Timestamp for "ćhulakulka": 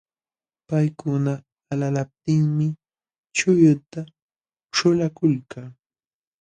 4.75-5.59